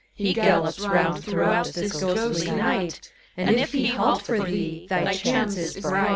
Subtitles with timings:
[0.15, 2.97] He gallops rbund throughout this ghostly nighty
[3.37, 6.09] And if he halt for thee, thy chance is bright.